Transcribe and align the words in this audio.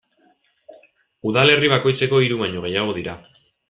Udalerri 1.33 1.71
bakoitzeko 1.77 2.25
hiru 2.27 2.43
baino 2.45 2.69
gehiago 2.69 3.01
dira. 3.01 3.21